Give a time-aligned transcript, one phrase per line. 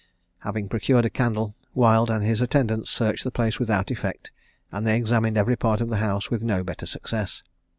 [0.39, 4.31] Having procured a candle, Wild and his attendants searched the place without effect,
[4.71, 7.43] and they examined every part of the house with no better success.